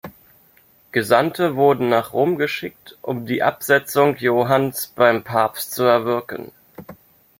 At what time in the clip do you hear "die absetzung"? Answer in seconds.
3.27-4.15